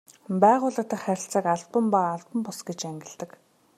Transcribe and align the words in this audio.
Байгууллага 0.41 0.83
дахь 0.91 1.03
харилцааг 1.05 1.45
албан 1.53 1.85
ба 1.93 1.99
албан 2.13 2.39
бус 2.45 2.59
гэж 2.67 2.79
ангилдаг. 2.91 3.31